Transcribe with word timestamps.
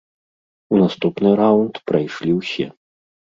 У 0.75 0.77
наступны 0.83 1.29
раўнд 1.41 1.75
прайшлі 1.91 2.31
ўсе. 2.39 2.67